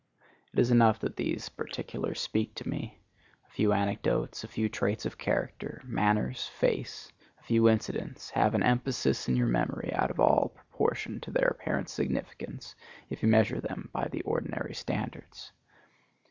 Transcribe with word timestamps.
It 0.51 0.57
is 0.57 0.71
enough 0.71 0.97
that 1.01 1.15
these 1.15 1.49
particulars 1.49 2.19
speak 2.19 2.55
to 2.55 2.67
me. 2.67 2.97
A 3.47 3.51
few 3.51 3.71
anecdotes, 3.71 4.43
a 4.43 4.47
few 4.47 4.67
traits 4.67 5.05
of 5.05 5.19
character, 5.19 5.79
manners, 5.85 6.47
face, 6.47 7.11
a 7.39 7.43
few 7.43 7.69
incidents, 7.69 8.31
have 8.31 8.55
an 8.55 8.63
emphasis 8.63 9.27
in 9.29 9.35
your 9.35 9.45
memory 9.45 9.93
out 9.93 10.09
of 10.09 10.19
all 10.19 10.53
proportion 10.55 11.19
to 11.21 11.29
their 11.29 11.49
apparent 11.49 11.87
significance 11.87 12.73
if 13.11 13.21
you 13.21 13.29
measure 13.29 13.61
them 13.61 13.89
by 13.93 14.07
the 14.07 14.23
ordinary 14.23 14.73
standards. 14.73 15.51